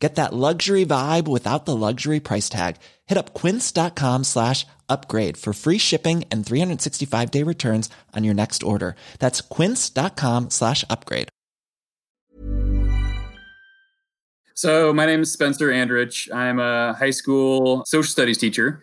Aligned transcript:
Get 0.00 0.14
that 0.14 0.32
luxury 0.32 0.86
vibe 0.86 1.28
without 1.28 1.66
the 1.66 1.76
luxury 1.76 2.20
price 2.20 2.48
tag. 2.48 2.76
Hit 3.06 3.18
up 3.18 3.34
quince.com 3.34 4.24
slash 4.24 4.66
upgrade 4.88 5.36
for 5.36 5.52
free 5.52 5.76
shipping 5.78 6.24
and 6.30 6.44
365 6.44 7.30
day 7.30 7.42
returns 7.42 7.90
on 8.16 8.24
your 8.24 8.34
next 8.34 8.62
order. 8.62 8.96
That's 9.18 9.42
quince.com 9.42 10.50
slash 10.50 10.84
upgrade. 10.88 11.28
So 14.54 14.92
my 14.92 15.06
name 15.06 15.20
is 15.20 15.32
Spencer 15.32 15.68
Andrich. 15.68 16.34
I'm 16.34 16.58
a 16.58 16.94
high 16.94 17.10
school 17.10 17.84
social 17.86 18.10
studies 18.10 18.38
teacher. 18.38 18.82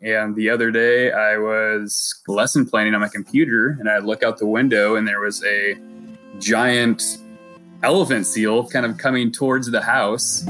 And 0.00 0.36
the 0.36 0.48
other 0.50 0.70
day 0.70 1.12
I 1.12 1.38
was 1.38 2.14
lesson 2.28 2.66
planning 2.66 2.94
on 2.94 3.00
my 3.00 3.08
computer 3.08 3.76
and 3.80 3.88
I 3.88 3.98
look 3.98 4.22
out 4.22 4.38
the 4.38 4.46
window 4.46 4.96
and 4.96 5.08
there 5.08 5.20
was 5.20 5.42
a 5.44 5.76
giant 6.38 7.18
elephant 7.82 8.26
seal 8.26 8.66
kind 8.66 8.84
of 8.84 8.98
coming 8.98 9.30
towards 9.30 9.70
the 9.70 9.80
house. 9.80 10.42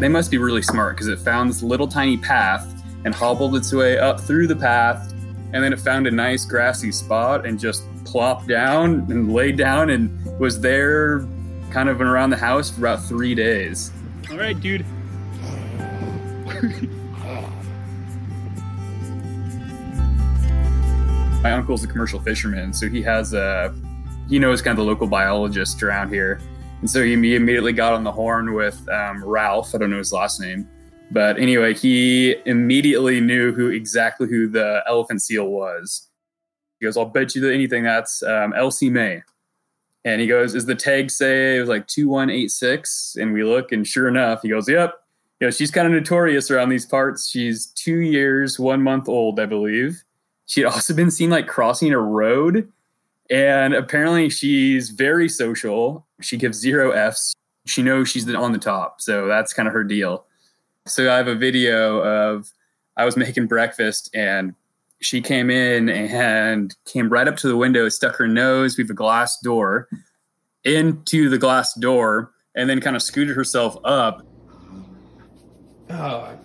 They 0.00 0.08
must 0.08 0.30
be 0.30 0.38
really 0.38 0.62
smart 0.62 0.96
because 0.96 1.08
it 1.08 1.18
found 1.18 1.50
this 1.50 1.62
little 1.62 1.88
tiny 1.88 2.16
path 2.16 2.82
and 3.04 3.14
hobbled 3.14 3.56
its 3.56 3.72
way 3.72 3.98
up 3.98 4.20
through 4.20 4.46
the 4.46 4.56
path. 4.56 5.12
And 5.52 5.64
then 5.64 5.72
it 5.72 5.80
found 5.80 6.06
a 6.06 6.10
nice 6.10 6.44
grassy 6.44 6.92
spot 6.92 7.44
and 7.44 7.58
just 7.58 7.82
plopped 8.04 8.46
down 8.46 9.06
and 9.10 9.32
laid 9.32 9.56
down 9.56 9.90
and 9.90 10.38
was 10.38 10.60
there 10.60 11.26
kind 11.70 11.88
of 11.88 12.00
around 12.00 12.30
the 12.30 12.36
house 12.36 12.70
for 12.70 12.80
about 12.80 13.02
three 13.04 13.34
days. 13.34 13.90
All 14.30 14.38
right, 14.38 14.58
dude. 14.58 14.86
My 21.42 21.52
uncle's 21.52 21.82
a 21.84 21.86
commercial 21.86 22.20
fisherman, 22.20 22.72
so 22.72 22.88
he 22.88 23.02
has 23.02 23.32
a 23.32 23.74
he 24.30 24.38
knows 24.38 24.62
kind 24.62 24.78
of 24.78 24.84
the 24.84 24.88
local 24.88 25.08
biologist 25.08 25.82
around 25.82 26.10
here. 26.10 26.40
And 26.80 26.88
so 26.88 27.02
he 27.02 27.12
immediately 27.12 27.72
got 27.72 27.92
on 27.92 28.04
the 28.04 28.12
horn 28.12 28.54
with 28.54 28.88
um, 28.88 29.22
Ralph. 29.22 29.74
I 29.74 29.78
don't 29.78 29.90
know 29.90 29.98
his 29.98 30.12
last 30.12 30.40
name. 30.40 30.66
But 31.10 31.38
anyway, 31.38 31.74
he 31.74 32.36
immediately 32.46 33.20
knew 33.20 33.52
who 33.52 33.68
exactly 33.68 34.28
who 34.28 34.48
the 34.48 34.82
elephant 34.86 35.22
seal 35.22 35.48
was. 35.48 36.08
He 36.78 36.86
goes, 36.86 36.96
I'll 36.96 37.04
bet 37.04 37.34
you 37.34 37.40
that 37.42 37.52
anything 37.52 37.82
that's 37.82 38.22
um, 38.22 38.54
Elsie 38.54 38.88
May. 38.88 39.22
And 40.04 40.20
he 40.20 40.28
goes, 40.28 40.54
Is 40.54 40.64
the 40.64 40.76
tag 40.76 41.10
say 41.10 41.56
it 41.56 41.60
was 41.60 41.68
like 41.68 41.88
2186? 41.88 43.16
And 43.20 43.32
we 43.32 43.42
look, 43.42 43.72
and 43.72 43.86
sure 43.86 44.08
enough, 44.08 44.42
he 44.42 44.48
goes, 44.48 44.68
Yep. 44.68 44.94
You 45.40 45.46
know, 45.46 45.50
she's 45.50 45.70
kind 45.70 45.86
of 45.86 45.92
notorious 45.92 46.50
around 46.50 46.68
these 46.68 46.86
parts. 46.86 47.28
She's 47.28 47.66
two 47.66 47.98
years, 47.98 48.58
one 48.58 48.82
month 48.82 49.08
old, 49.08 49.40
I 49.40 49.46
believe. 49.46 50.04
She 50.46 50.60
had 50.60 50.72
also 50.72 50.94
been 50.94 51.10
seen 51.10 51.30
like 51.30 51.48
crossing 51.48 51.92
a 51.92 51.98
road 51.98 52.70
and 53.30 53.74
apparently, 53.74 54.28
she's 54.28 54.90
very 54.90 55.28
social. 55.28 56.06
She 56.20 56.36
gives 56.36 56.58
zero 56.58 56.90
F's. 56.90 57.32
She 57.66 57.82
knows 57.82 58.08
she's 58.08 58.32
on 58.34 58.52
the 58.52 58.58
top. 58.58 59.00
So 59.00 59.28
that's 59.28 59.52
kind 59.52 59.68
of 59.68 59.74
her 59.74 59.84
deal. 59.84 60.26
So 60.86 61.12
I 61.12 61.16
have 61.16 61.28
a 61.28 61.36
video 61.36 62.00
of 62.00 62.50
I 62.96 63.04
was 63.04 63.16
making 63.16 63.46
breakfast 63.46 64.10
and 64.14 64.54
she 65.00 65.20
came 65.20 65.48
in 65.50 65.88
and 65.88 66.74
came 66.84 67.08
right 67.08 67.28
up 67.28 67.36
to 67.38 67.48
the 67.48 67.56
window, 67.56 67.88
stuck 67.88 68.16
her 68.16 68.26
nose, 68.26 68.76
we 68.76 68.82
have 68.84 68.90
a 68.90 68.94
glass 68.94 69.38
door, 69.42 69.88
into 70.64 71.28
the 71.30 71.38
glass 71.38 71.72
door, 71.74 72.32
and 72.54 72.68
then 72.68 72.80
kind 72.80 72.96
of 72.96 73.02
scooted 73.02 73.34
herself 73.34 73.76
up. 73.84 74.26
Ah, 75.88 76.32
oh, 76.32 76.38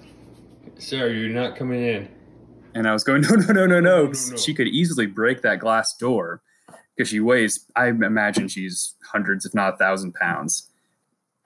sorry, 0.78 1.19
you're 1.19 1.29
not 1.29 1.57
coming 1.57 1.84
in. 1.84 2.07
And 2.75 2.88
I 2.88 2.94
was 2.94 3.03
going, 3.03 3.22
no, 3.22 3.29
no, 3.29 3.51
no, 3.51 3.66
no, 3.66 3.66
no. 3.66 3.79
no, 3.79 4.06
no, 4.06 4.07
no. 4.07 4.38
She 4.38 4.53
could 4.53 4.68
easily 4.68 5.07
break 5.07 5.41
that 5.41 5.59
glass 5.59 5.95
door 5.97 6.41
because 6.95 7.09
she 7.09 7.19
weighs, 7.19 7.66
I 7.75 7.88
imagine 7.88 8.47
she's 8.47 8.95
hundreds, 9.11 9.45
if 9.45 9.53
not 9.53 9.73
a 9.73 9.78
thousand 9.78 10.13
pounds. 10.13 10.69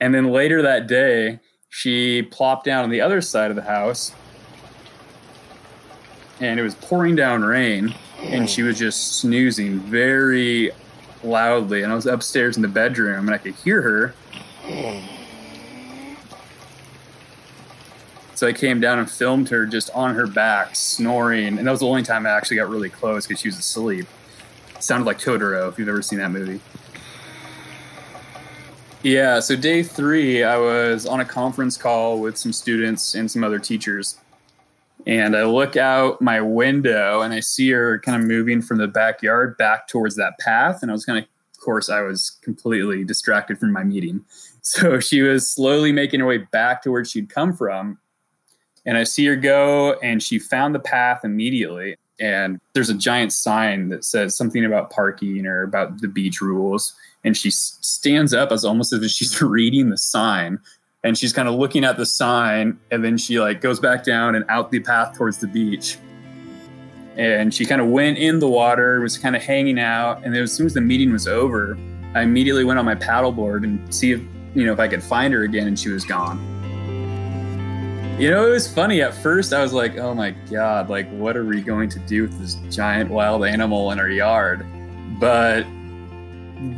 And 0.00 0.14
then 0.14 0.30
later 0.30 0.62
that 0.62 0.86
day, 0.86 1.40
she 1.68 2.22
plopped 2.22 2.64
down 2.64 2.84
on 2.84 2.90
the 2.90 3.00
other 3.00 3.20
side 3.20 3.50
of 3.50 3.56
the 3.56 3.62
house 3.62 4.12
and 6.40 6.58
it 6.58 6.62
was 6.62 6.74
pouring 6.76 7.14
down 7.14 7.42
rain 7.42 7.94
and 8.22 8.48
she 8.48 8.62
was 8.62 8.78
just 8.78 9.18
snoozing 9.18 9.78
very 9.78 10.70
loudly. 11.22 11.82
And 11.82 11.92
i 11.92 11.94
was 11.94 12.06
upstairs 12.06 12.56
in 12.56 12.62
the 12.62 12.68
bedroom 12.68 13.28
and 13.28 13.34
i 13.34 13.38
could 13.38 13.54
hear 13.54 13.82
her. 13.82 14.14
So 18.34 18.48
i 18.48 18.52
came 18.52 18.80
down 18.80 18.98
and 18.98 19.10
filmed 19.10 19.50
her 19.50 19.66
just 19.66 19.90
on 19.90 20.14
her 20.14 20.26
back 20.26 20.74
snoring. 20.74 21.58
And 21.58 21.66
that 21.66 21.70
was 21.70 21.80
the 21.80 21.86
only 21.86 22.02
time 22.02 22.26
i 22.26 22.30
actually 22.30 22.56
got 22.56 22.68
really 22.68 22.88
close 22.88 23.26
because 23.26 23.40
she 23.40 23.48
was 23.48 23.58
asleep 23.58 24.06
sounded 24.82 25.06
like 25.06 25.18
Totoro 25.18 25.68
if 25.68 25.78
you've 25.78 25.88
ever 25.88 26.02
seen 26.02 26.18
that 26.18 26.30
movie. 26.30 26.60
Yeah, 29.02 29.40
so 29.40 29.56
day 29.56 29.82
three, 29.82 30.44
I 30.44 30.58
was 30.58 31.06
on 31.06 31.20
a 31.20 31.24
conference 31.24 31.78
call 31.78 32.20
with 32.20 32.36
some 32.36 32.52
students 32.52 33.14
and 33.14 33.30
some 33.30 33.42
other 33.42 33.58
teachers. 33.58 34.18
And 35.06 35.34
I 35.34 35.44
look 35.44 35.76
out 35.76 36.20
my 36.20 36.42
window 36.42 37.22
and 37.22 37.32
I 37.32 37.40
see 37.40 37.70
her 37.70 37.98
kind 38.00 38.20
of 38.20 38.28
moving 38.28 38.60
from 38.60 38.76
the 38.76 38.88
backyard 38.88 39.56
back 39.56 39.88
towards 39.88 40.16
that 40.16 40.38
path. 40.38 40.80
And 40.82 40.90
I 40.90 40.94
was 40.94 41.06
kind 41.06 41.18
of, 41.18 41.24
of 41.24 41.60
course, 41.64 41.88
I 41.88 42.02
was 42.02 42.38
completely 42.42 43.02
distracted 43.04 43.58
from 43.58 43.72
my 43.72 43.84
meeting. 43.84 44.24
So 44.62 45.00
she 45.00 45.22
was 45.22 45.50
slowly 45.50 45.90
making 45.90 46.20
her 46.20 46.26
way 46.26 46.36
back 46.36 46.82
to 46.82 46.90
where 46.90 47.02
she'd 47.02 47.30
come 47.30 47.56
from. 47.56 47.98
And 48.84 48.98
I 48.98 49.04
see 49.04 49.24
her 49.24 49.34
go, 49.34 49.94
and 50.00 50.22
she 50.22 50.38
found 50.38 50.74
the 50.74 50.80
path 50.80 51.24
immediately 51.24 51.96
and 52.20 52.60
there's 52.74 52.90
a 52.90 52.94
giant 52.94 53.32
sign 53.32 53.88
that 53.88 54.04
says 54.04 54.36
something 54.36 54.64
about 54.64 54.90
parking 54.90 55.46
or 55.46 55.62
about 55.62 56.00
the 56.00 56.08
beach 56.08 56.40
rules. 56.40 56.94
And 57.24 57.36
she 57.36 57.50
stands 57.50 58.34
up 58.34 58.52
as 58.52 58.64
almost 58.64 58.92
as 58.92 59.02
if 59.02 59.10
she's 59.10 59.40
reading 59.42 59.90
the 59.90 59.98
sign. 59.98 60.58
And 61.02 61.16
she's 61.16 61.32
kind 61.32 61.48
of 61.48 61.54
looking 61.54 61.82
at 61.82 61.96
the 61.96 62.04
sign 62.04 62.78
and 62.90 63.02
then 63.02 63.16
she 63.16 63.40
like 63.40 63.62
goes 63.62 63.80
back 63.80 64.04
down 64.04 64.34
and 64.34 64.44
out 64.50 64.70
the 64.70 64.80
path 64.80 65.16
towards 65.16 65.38
the 65.38 65.46
beach. 65.46 65.96
And 67.16 67.52
she 67.52 67.64
kind 67.64 67.80
of 67.80 67.88
went 67.88 68.18
in 68.18 68.38
the 68.38 68.48
water 68.48 69.00
was 69.00 69.18
kind 69.18 69.34
of 69.34 69.42
hanging 69.42 69.78
out 69.78 70.24
and 70.24 70.36
as 70.36 70.52
soon 70.52 70.66
as 70.66 70.74
the 70.74 70.80
meeting 70.80 71.12
was 71.12 71.26
over 71.26 71.76
i 72.14 72.22
immediately 72.22 72.64
went 72.64 72.78
on 72.78 72.84
my 72.84 72.94
paddleboard 72.94 73.64
and 73.64 73.92
see 73.92 74.12
if 74.12 74.20
you 74.54 74.64
know 74.64 74.72
if 74.72 74.78
i 74.78 74.86
could 74.88 75.02
find 75.02 75.34
her 75.34 75.42
again 75.42 75.66
and 75.66 75.78
she 75.78 75.90
was 75.90 76.04
gone 76.04 76.59
you 78.20 78.30
know, 78.30 78.46
it 78.46 78.50
was 78.50 78.72
funny. 78.72 79.00
At 79.00 79.14
first, 79.14 79.52
I 79.52 79.62
was 79.62 79.72
like, 79.72 79.96
oh 79.96 80.14
my 80.14 80.32
God, 80.50 80.90
like, 80.90 81.08
what 81.10 81.36
are 81.36 81.44
we 81.44 81.60
going 81.62 81.88
to 81.88 81.98
do 82.00 82.22
with 82.22 82.38
this 82.38 82.56
giant 82.74 83.10
wild 83.10 83.44
animal 83.44 83.92
in 83.92 83.98
our 83.98 84.10
yard? 84.10 84.66
But 85.18 85.66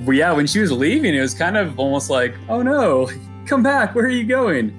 yeah, 0.06 0.32
when 0.32 0.47
she 0.47 0.60
was 0.60 0.70
leaving, 0.70 1.14
it 1.14 1.20
was 1.20 1.34
kind 1.34 1.56
of 1.56 1.78
almost 1.78 2.10
like, 2.10 2.36
oh 2.48 2.62
no, 2.62 3.10
come 3.47 3.62
back. 3.62 3.94
Where 3.94 4.04
are 4.04 4.10
you 4.10 4.25
going? 4.25 4.78